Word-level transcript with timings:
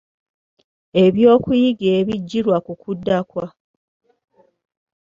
Ebyokuyiga 1.03 1.87
ebiggirwa 1.99 2.57
ku 2.65 2.73
kudda 2.81 3.17
kwa 3.29 3.45